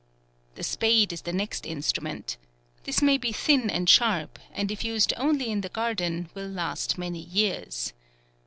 [0.55, 2.37] The spade is the next instrument.
[2.85, 6.97] This may be thin and sharp, and if used only in the garden, will last
[6.97, 7.93] many years.